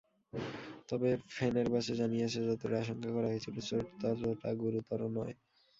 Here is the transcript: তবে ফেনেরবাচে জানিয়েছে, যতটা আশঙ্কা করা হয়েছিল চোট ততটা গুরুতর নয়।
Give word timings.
তবে 0.89 1.07
ফেনেরবাচে 1.35 1.93
জানিয়েছে, 2.01 2.39
যতটা 2.47 2.75
আশঙ্কা 2.83 3.09
করা 3.15 3.27
হয়েছিল 3.31 3.55
চোট 3.67 3.85
ততটা 4.01 4.49
গুরুতর 4.61 4.99
নয়। 5.17 5.33